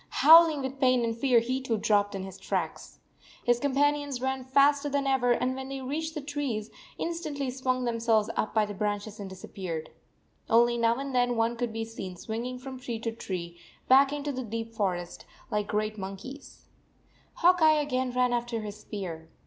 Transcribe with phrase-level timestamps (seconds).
[0.09, 2.97] Howl ing with pain and fear, he too dropped in his tracks.
[3.43, 7.83] His companions ran faster than ever, and when they reached the trees, in stantly swung
[7.85, 9.91] themselves up by the branches and disappeared.
[10.49, 14.31] Only now and then one could be seen swinging from tree to tree, back into
[14.31, 16.67] the deep forest, like great mon 95 I keys.
[17.35, 19.29] Hawk Eye again ran after his spear.